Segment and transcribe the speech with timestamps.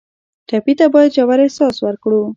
[0.47, 2.21] ټپي ته باید ژور احساس ورکړو.